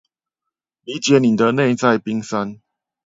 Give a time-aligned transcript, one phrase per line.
[0.83, 2.59] 理解你的內在冰山